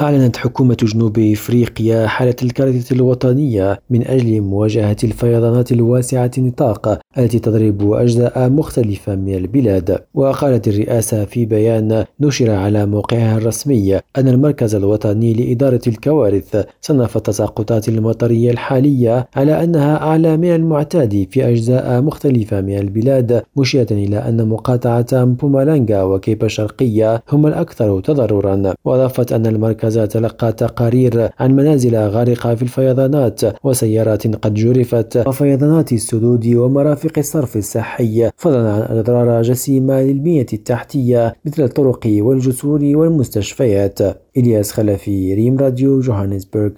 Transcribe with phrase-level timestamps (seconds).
[0.00, 7.92] أعلنت حكومة جنوب إفريقيا حالة الكارثة الوطنية من أجل مواجهة الفيضانات الواسعة النطاق التي تضرب
[7.92, 9.98] أجزاء مختلفة من البلاد.
[10.14, 17.88] وقالت الرئاسة في بيان نشر على موقعها الرسمي أن المركز الوطني لإدارة الكوارث صنف التساقطات
[17.88, 24.48] المطرية الحالية على أنها أعلى من المعتاد في أجزاء مختلفة من البلاد مشيرة إلى أن
[24.48, 28.74] مقاطعة بومالانغا وكيبا الشرقية هم الأكثر تضررا.
[28.84, 35.92] وأضافت أن المركز المركز تلقى تقارير عن منازل غارقة في الفيضانات وسيارات قد جرفت وفيضانات
[35.92, 43.98] السدود ومرافق الصرف الصحي فضلا عن أضرار جسيمة للبنية التحتية مثل الطرق والجسور والمستشفيات.
[44.36, 46.70] إلياس خلفي ريم راديو جوهانسبرغ.